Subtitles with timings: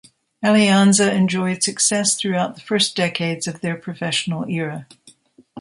[0.43, 4.87] Alianza enjoyed success throughout the first decades of their professional era.